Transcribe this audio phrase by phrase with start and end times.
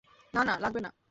[0.33, 0.91] না, না, লাগবে না!